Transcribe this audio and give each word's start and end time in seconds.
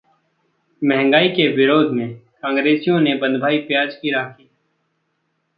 महंगाई 0.81 1.27
के 1.29 1.47
विरोध 1.47 1.91
में 1.91 2.09
कांग्रेसियों 2.41 2.99
ने 2.99 3.13
बंधवाई 3.15 3.57
प्याज 3.59 3.95
की 3.95 4.11
राखी 4.11 4.43